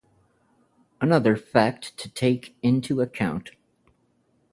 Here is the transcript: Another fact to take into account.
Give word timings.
Another 0.99 1.35
fact 1.35 1.95
to 1.99 2.09
take 2.09 2.55
into 2.63 3.01
account. 3.01 3.51